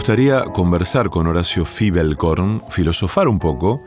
Gustaría 0.02 0.46
conversar 0.46 1.12
con 1.12 1.28
Horacio 1.28 1.64
Fibelkorn, 1.64 2.64
filosofar 2.70 3.28
un 3.28 3.38
poco? 3.38 3.84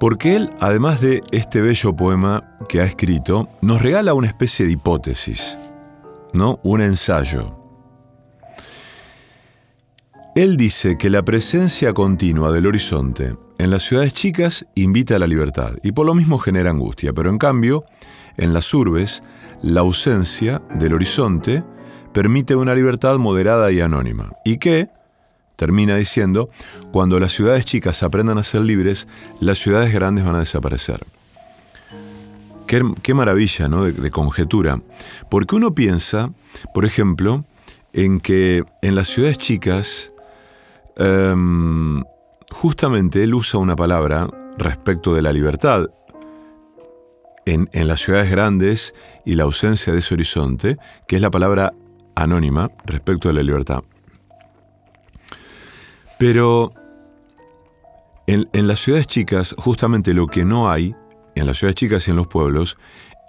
Porque 0.00 0.34
él, 0.34 0.50
además 0.58 1.00
de 1.00 1.22
este 1.30 1.60
bello 1.60 1.94
poema 1.94 2.56
que 2.68 2.80
ha 2.80 2.84
escrito, 2.84 3.48
nos 3.60 3.82
regala 3.82 4.14
una 4.14 4.26
especie 4.26 4.66
de 4.66 4.72
hipótesis, 4.72 5.56
¿no? 6.32 6.58
Un 6.64 6.82
ensayo. 6.82 7.56
Él 10.34 10.56
dice 10.56 10.98
que 10.98 11.08
la 11.08 11.22
presencia 11.22 11.92
continua 11.92 12.50
del 12.50 12.66
horizonte 12.66 13.36
en 13.58 13.70
las 13.70 13.84
ciudades 13.84 14.14
chicas 14.14 14.66
invita 14.74 15.14
a 15.14 15.20
la 15.20 15.28
libertad 15.28 15.70
y 15.84 15.92
por 15.92 16.04
lo 16.04 16.16
mismo 16.16 16.40
genera 16.40 16.70
angustia, 16.70 17.12
pero 17.12 17.30
en 17.30 17.38
cambio, 17.38 17.84
en 18.38 18.52
las 18.52 18.74
urbes, 18.74 19.22
la 19.62 19.82
ausencia 19.82 20.62
del 20.74 20.94
horizonte 20.94 21.62
permite 22.12 22.56
una 22.56 22.74
libertad 22.74 23.18
moderada 23.18 23.70
y 23.70 23.80
anónima. 23.80 24.32
Y 24.44 24.56
que, 24.56 24.90
termina 25.56 25.96
diciendo, 25.96 26.48
cuando 26.92 27.20
las 27.20 27.32
ciudades 27.32 27.64
chicas 27.64 28.02
aprendan 28.02 28.38
a 28.38 28.42
ser 28.42 28.62
libres, 28.62 29.06
las 29.40 29.58
ciudades 29.58 29.92
grandes 29.92 30.24
van 30.24 30.36
a 30.36 30.40
desaparecer. 30.40 31.04
Qué, 33.02 33.12
maravilla 33.12 33.68
¿no? 33.68 33.84
de, 33.84 34.10
conjetura. 34.10 34.80
Porque 35.30 35.56
uno 35.56 35.74
piensa, 35.74 36.30
por 36.72 36.86
ejemplo, 36.86 37.44
en 37.92 38.18
que 38.18 38.64
en 38.80 38.94
las 38.94 39.08
ciudades 39.08 39.36
chicas, 39.36 40.10
em, 40.96 42.02
justamente 42.50 43.22
él 43.22 43.34
usa 43.34 43.60
una 43.60 43.76
palabra 43.76 44.26
respecto 44.56 45.12
de 45.12 45.20
la 45.20 45.34
libertad. 45.34 45.90
En, 47.44 47.68
en, 47.72 47.88
las 47.88 48.00
ciudades 48.00 48.30
grandes 48.30 48.94
y 49.26 49.34
la 49.34 49.42
ausencia 49.42 49.92
de 49.92 49.98
ese 49.98 50.14
horizonte, 50.14 50.78
que 51.06 51.16
es 51.16 51.22
la 51.22 51.30
palabra 51.30 51.74
anónima 52.14 52.70
respecto 52.86 53.28
de 53.28 53.34
la 53.34 53.42
libertad. 53.42 53.82
Pero 56.22 56.72
en, 58.28 58.46
las 58.68 58.78
ciudades 58.78 59.08
chicas, 59.08 59.56
justamente 59.58 60.14
lo 60.14 60.28
que 60.28 60.44
no 60.44 60.70
hay, 60.70 60.94
en 61.34 61.46
las 61.46 61.58
ciudades 61.58 61.74
chicas 61.74 62.06
y 62.06 62.12
en 62.12 62.16
los 62.16 62.28
pueblos, 62.28 62.76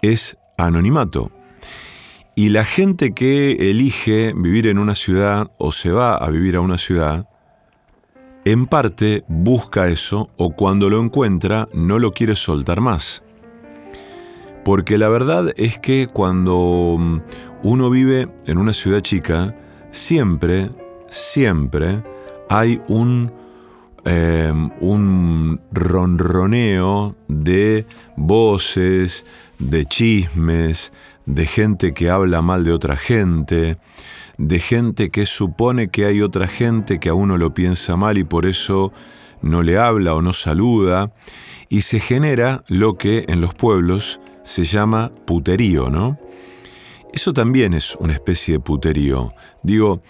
es 0.00 0.38
anonimato. 0.56 1.32
Y 2.36 2.50
la 2.50 2.64
gente 2.64 3.12
que 3.12 3.68
elige 3.68 4.32
vivir 4.36 4.68
en 4.68 4.78
una 4.78 4.94
ciudad 4.94 5.50
o 5.58 5.72
se 5.72 5.90
va 5.90 6.14
a 6.14 6.30
vivir 6.30 6.54
a 6.54 6.60
una 6.60 6.78
ciudad, 6.78 7.28
en 8.44 8.66
parte 8.66 9.24
busca 9.26 9.88
eso 9.88 10.30
o 10.36 10.54
cuando 10.54 10.88
lo 10.88 11.00
encuentra 11.00 11.68
no 11.74 11.98
lo 11.98 12.12
quiere 12.12 12.36
soltar 12.36 12.80
más. 12.80 13.24
Porque 14.64 14.98
la 14.98 15.08
verdad 15.08 15.52
es 15.56 15.80
que 15.80 16.06
cuando 16.06 16.94
mm, 16.96 17.18
uno 17.64 17.90
vive 17.90 18.28
en 18.46 18.56
una 18.56 18.72
ciudad 18.72 19.00
chica, 19.00 19.52
siempre, 19.90 20.70
siempre 21.08 22.13
hay 22.48 22.80
un, 22.88 23.32
em, 24.04 24.70
un 24.80 25.60
ronroneo 25.72 27.16
de 27.28 27.86
voces, 28.16 29.24
de 29.58 29.84
chismes, 29.86 30.92
de 31.26 31.46
gente 31.46 31.94
que 31.94 32.10
habla 32.10 32.42
mal 32.42 32.64
de 32.64 32.72
otra 32.72 32.96
gente, 32.96 33.78
de 34.36 34.58
gente 34.58 35.10
que 35.10 35.26
supone 35.26 35.88
que 35.88 36.06
hay 36.06 36.20
otra 36.20 36.48
gente 36.48 36.98
que 36.98 37.08
a 37.08 37.14
uno 37.14 37.38
lo 37.38 37.54
piensa 37.54 37.96
mal 37.96 38.18
y 38.18 38.24
por 38.24 38.46
eso 38.46 38.92
no 39.42 39.62
le 39.62 39.78
habla 39.78 40.14
o 40.14 40.22
no 40.22 40.32
saluda, 40.32 41.12
y 41.68 41.82
se 41.82 42.00
genera 42.00 42.64
lo 42.68 42.96
que 42.96 43.24
en 43.28 43.40
los 43.40 43.54
pueblos 43.54 44.20
se 44.42 44.64
llama 44.64 45.12
puterío, 45.26 45.90
¿no? 45.90 46.18
Eso 47.12 47.32
también 47.32 47.74
es 47.74 47.96
una 48.00 48.12
especie 48.12 48.54
de 48.54 48.60
puterío. 48.60 49.30
Digo, 49.62 50.02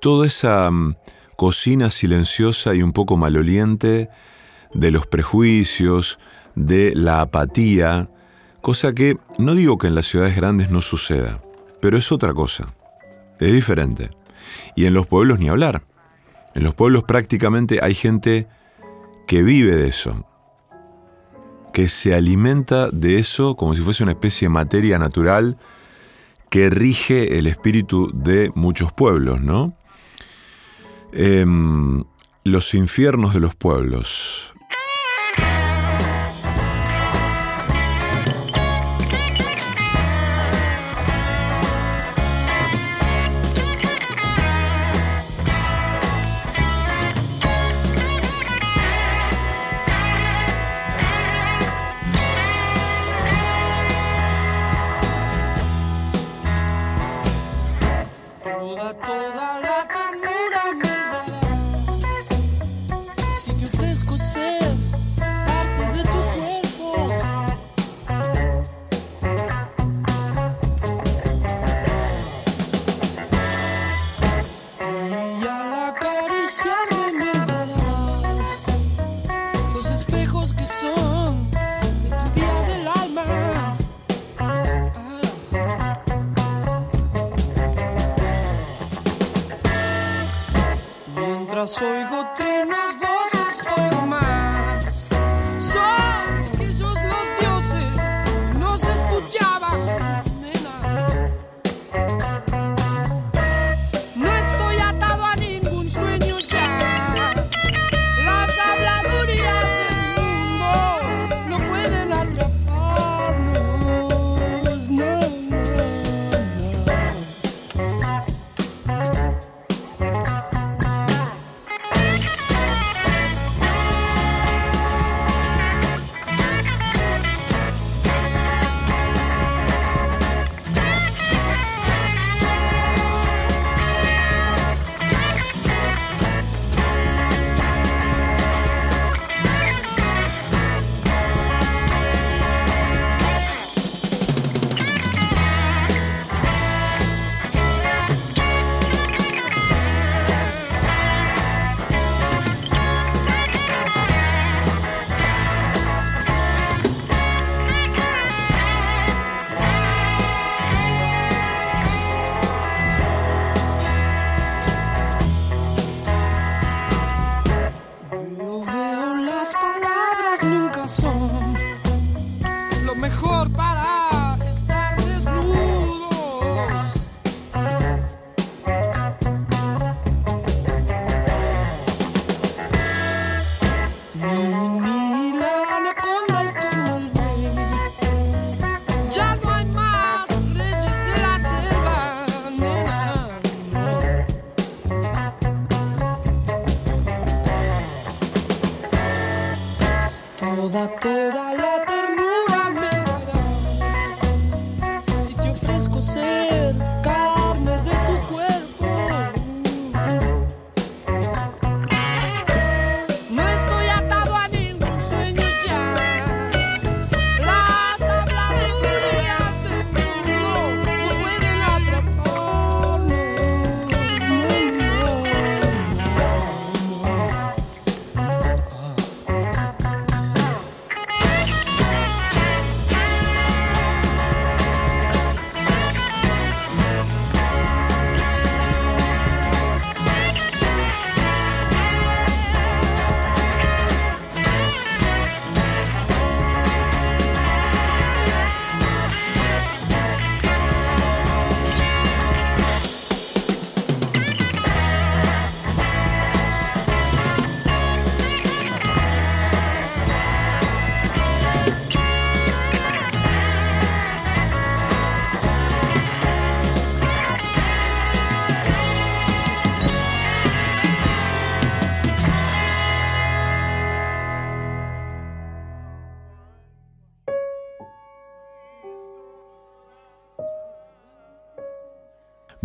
toda 0.00 0.26
esa 0.26 0.70
mm, 0.70 0.96
cocina 1.38 1.88
silenciosa 1.88 2.74
y 2.74 2.82
un 2.82 2.92
poco 2.92 3.16
maloliente 3.16 4.10
de 4.74 4.90
los 4.90 5.06
prejuicios, 5.06 6.18
de 6.56 6.92
la 6.96 7.20
apatía, 7.20 8.10
cosa 8.60 8.92
que 8.92 9.18
no 9.38 9.54
digo 9.54 9.78
que 9.78 9.86
en 9.86 9.94
las 9.94 10.06
ciudades 10.06 10.34
grandes 10.34 10.68
no 10.70 10.80
suceda, 10.80 11.40
pero 11.80 11.96
es 11.96 12.10
otra 12.10 12.34
cosa, 12.34 12.74
es 13.38 13.52
diferente. 13.52 14.10
Y 14.74 14.86
en 14.86 14.94
los 14.94 15.06
pueblos 15.06 15.38
ni 15.38 15.48
hablar. 15.48 15.84
En 16.56 16.64
los 16.64 16.74
pueblos 16.74 17.04
prácticamente 17.04 17.78
hay 17.84 17.94
gente 17.94 18.48
que 19.28 19.44
vive 19.44 19.76
de 19.76 19.86
eso, 19.86 20.26
que 21.72 21.86
se 21.86 22.16
alimenta 22.16 22.90
de 22.90 23.20
eso 23.20 23.54
como 23.54 23.76
si 23.76 23.80
fuese 23.82 24.02
una 24.02 24.12
especie 24.12 24.46
de 24.46 24.54
materia 24.54 24.98
natural 24.98 25.56
que 26.50 26.68
rige 26.68 27.38
el 27.38 27.46
espíritu 27.46 28.10
de 28.12 28.50
muchos 28.56 28.92
pueblos, 28.92 29.40
¿no? 29.40 29.68
Em, 31.12 32.04
los 32.44 32.74
infiernos 32.74 33.34
de 33.34 33.40
los 33.40 33.54
pueblos. 33.54 34.54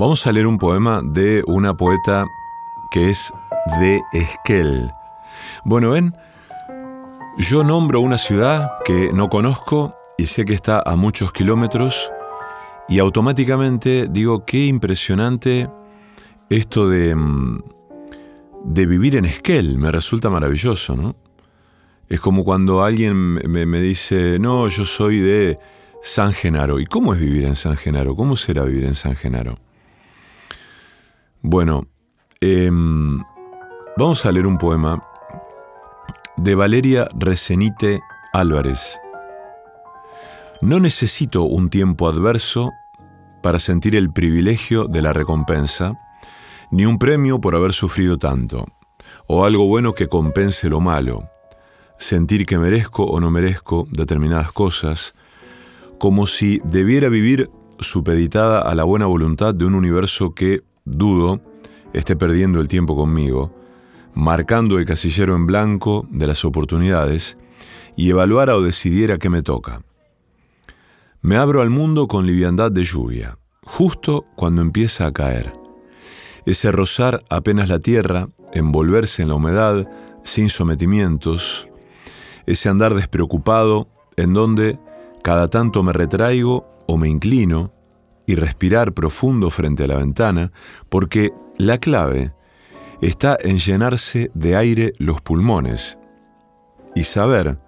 Vamos 0.03 0.27
a 0.27 0.33
leer 0.33 0.47
un 0.47 0.57
poema 0.57 1.01
de 1.01 1.43
una 1.47 1.77
poeta 1.77 2.25
que 2.91 3.09
es 3.09 3.33
de 3.79 4.01
Esquel. 4.11 4.91
Bueno, 5.63 5.91
ven, 5.91 6.13
yo 7.37 7.63
nombro 7.63 8.01
una 8.01 8.17
ciudad 8.17 8.73
que 8.83 9.13
no 9.13 9.29
conozco 9.29 9.95
y 10.17 10.25
sé 10.25 10.43
que 10.43 10.55
está 10.55 10.83
a 10.85 10.97
muchos 10.97 11.31
kilómetros 11.31 12.11
y 12.89 12.99
automáticamente 12.99 14.09
digo, 14.09 14.43
qué 14.43 14.65
impresionante 14.65 15.69
esto 16.49 16.89
de, 16.89 17.15
mm, 17.15 17.63
de 18.65 18.85
vivir 18.85 19.15
en 19.15 19.23
Esquel, 19.23 19.77
me 19.77 19.89
resulta 19.89 20.29
maravilloso, 20.29 20.97
¿no? 20.97 21.15
Es 22.09 22.19
como 22.19 22.43
cuando 22.43 22.83
alguien 22.83 23.15
me, 23.15 23.65
me, 23.65 23.79
dice, 23.79 24.37
no, 24.37 24.67
yo 24.67 24.83
soy 24.83 25.19
de 25.19 25.59
San 26.03 26.33
Genaro. 26.33 26.81
¿Y 26.81 26.87
cómo 26.87 27.13
es 27.13 27.21
vivir 27.21 27.45
en 27.45 27.55
San 27.55 27.77
Genaro? 27.77 28.17
¿Cómo 28.17 28.35
será 28.35 28.65
vivir 28.65 28.83
en 28.83 28.95
San 28.95 29.15
Genaro? 29.15 29.62
Bueno, 31.45 31.89
em, 32.39 33.19
vamos 33.97 34.25
a 34.25 34.31
leer 34.31 34.47
un 34.47 34.57
poema 34.57 35.01
de 36.37 36.55
Valeria 36.55 37.09
Resenite 37.19 37.99
Álvarez. 38.31 38.97
No 40.61 40.79
necesito 40.79 41.43
un 41.43 41.69
tiempo 41.69 42.07
adverso 42.07 42.71
para 43.41 43.59
sentir 43.59 43.93
el 43.97 44.09
privilegio 44.09 44.85
de 44.85 45.01
la 45.01 45.11
recompensa, 45.11 45.99
ni 46.71 46.85
un 46.85 46.97
premio 46.97 47.41
por 47.41 47.55
haber 47.55 47.73
sufrido 47.73 48.17
tanto, 48.17 48.65
o 49.27 49.43
algo 49.43 49.67
bueno 49.67 49.91
que 49.91 50.07
compense 50.07 50.69
lo 50.69 50.79
malo, 50.79 51.29
sentir 51.97 52.45
que 52.45 52.57
merezco 52.57 53.03
o 53.03 53.19
no 53.19 53.31
merezco 53.31 53.85
determinadas 53.91 54.53
cosas, 54.53 55.13
como 55.99 56.25
si 56.25 56.61
debiera 56.63 57.09
vivir 57.09 57.51
supeditada 57.79 58.61
a 58.61 58.73
la 58.75 58.85
buena 58.85 59.07
voluntad 59.07 59.53
de 59.53 59.65
un 59.65 59.75
universo 59.75 60.33
que 60.33 60.63
dudo, 60.85 61.41
esté 61.93 62.15
perdiendo 62.15 62.59
el 62.59 62.67
tiempo 62.67 62.95
conmigo, 62.95 63.53
marcando 64.13 64.77
el 64.77 64.85
casillero 64.85 65.35
en 65.35 65.45
blanco 65.45 66.07
de 66.09 66.27
las 66.27 66.45
oportunidades 66.45 67.37
y 67.95 68.09
evaluara 68.09 68.55
o 68.55 68.61
decidiera 68.61 69.17
qué 69.17 69.29
me 69.29 69.43
toca. 69.43 69.81
Me 71.21 71.37
abro 71.37 71.61
al 71.61 71.69
mundo 71.69 72.07
con 72.07 72.27
liviandad 72.27 72.71
de 72.71 72.83
lluvia, 72.83 73.37
justo 73.63 74.25
cuando 74.35 74.61
empieza 74.61 75.05
a 75.05 75.13
caer. 75.13 75.53
Ese 76.45 76.71
rozar 76.71 77.23
apenas 77.29 77.69
la 77.69 77.79
tierra, 77.79 78.27
envolverse 78.51 79.21
en 79.21 79.29
la 79.29 79.35
humedad, 79.35 79.87
sin 80.23 80.49
sometimientos, 80.49 81.69
ese 82.45 82.69
andar 82.69 82.93
despreocupado 82.93 83.87
en 84.17 84.33
donde 84.33 84.79
cada 85.23 85.47
tanto 85.47 85.83
me 85.83 85.93
retraigo 85.93 86.67
o 86.87 86.97
me 86.97 87.07
inclino, 87.07 87.71
y 88.25 88.35
respirar 88.35 88.93
profundo 88.93 89.49
frente 89.49 89.83
a 89.83 89.87
la 89.87 89.97
ventana, 89.97 90.51
porque 90.89 91.31
la 91.57 91.77
clave 91.77 92.33
está 93.01 93.37
en 93.41 93.59
llenarse 93.59 94.31
de 94.33 94.55
aire 94.55 94.93
los 94.97 95.21
pulmones 95.21 95.97
y 96.95 97.03
saber 97.03 97.59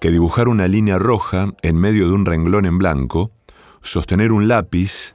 que 0.00 0.10
dibujar 0.10 0.48
una 0.48 0.68
línea 0.68 0.98
roja 0.98 1.52
en 1.62 1.76
medio 1.76 2.08
de 2.08 2.14
un 2.14 2.26
renglón 2.26 2.66
en 2.66 2.78
blanco, 2.78 3.30
sostener 3.82 4.32
un 4.32 4.48
lápiz 4.48 5.14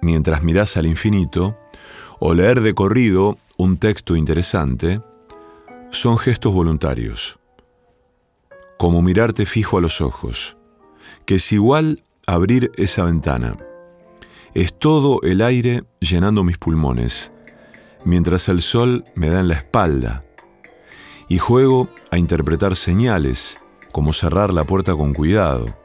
mientras 0.00 0.42
miras 0.42 0.76
al 0.76 0.86
infinito, 0.86 1.56
o 2.18 2.34
leer 2.34 2.60
de 2.60 2.74
corrido 2.74 3.38
un 3.58 3.76
texto 3.76 4.16
interesante, 4.16 5.00
son 5.90 6.18
gestos 6.18 6.52
voluntarios, 6.52 7.38
como 8.78 9.02
mirarte 9.02 9.46
fijo 9.46 9.78
a 9.78 9.80
los 9.80 10.00
ojos, 10.00 10.56
que 11.24 11.36
es 11.36 11.52
igual 11.52 12.02
abrir 12.26 12.70
esa 12.76 13.04
ventana 13.04 13.56
es 14.56 14.72
todo 14.72 15.20
el 15.22 15.42
aire 15.42 15.84
llenando 16.00 16.42
mis 16.42 16.56
pulmones, 16.56 17.30
mientras 18.06 18.48
el 18.48 18.62
sol 18.62 19.04
me 19.14 19.28
da 19.28 19.40
en 19.40 19.48
la 19.48 19.54
espalda. 19.54 20.24
Y 21.28 21.36
juego 21.36 21.90
a 22.10 22.16
interpretar 22.16 22.74
señales, 22.74 23.58
como 23.92 24.14
cerrar 24.14 24.54
la 24.54 24.64
puerta 24.64 24.96
con 24.96 25.12
cuidado, 25.12 25.76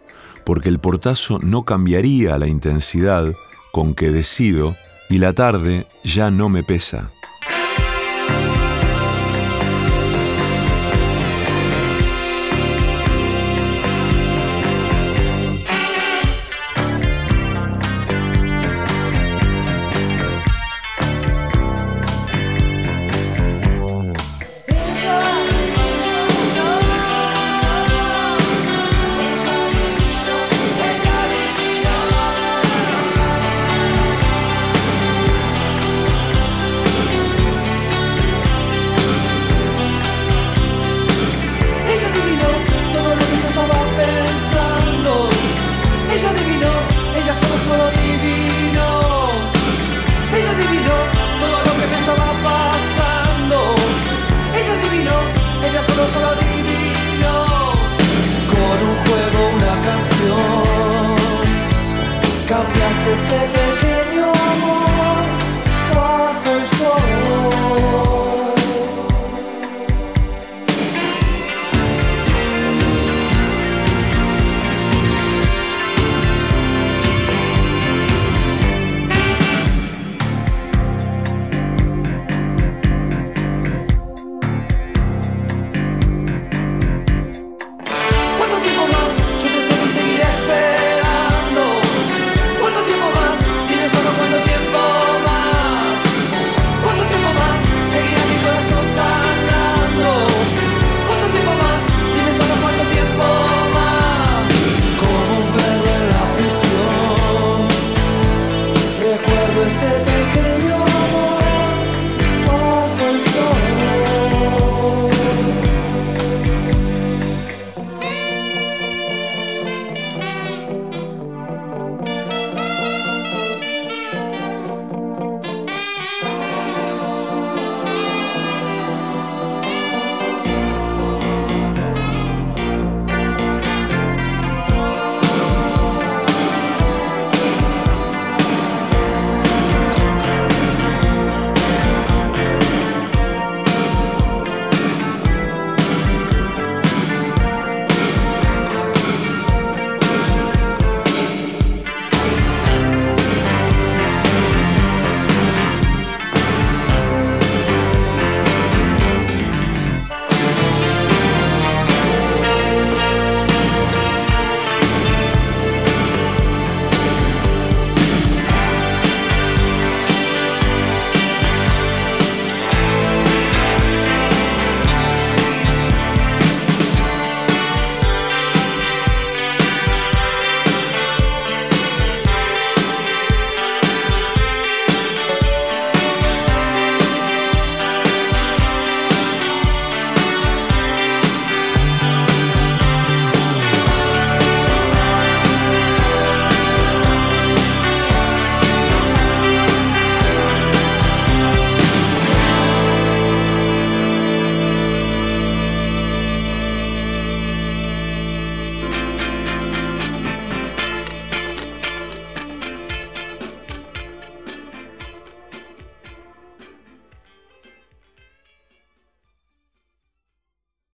porque 0.45 0.69
el 0.69 0.79
portazo 0.79 1.37
no 1.39 1.65
cambiaría 1.65 2.37
la 2.37 2.47
intensidad 2.47 3.33
con 3.73 3.93
que 3.93 4.09
decido 4.09 4.77
y 5.09 5.17
la 5.17 5.33
tarde 5.33 5.85
ya 6.05 6.31
no 6.31 6.47
me 6.47 6.63
pesa. 6.63 7.11